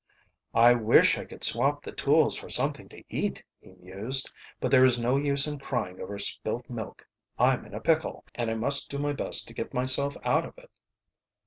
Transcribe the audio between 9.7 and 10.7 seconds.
myself out of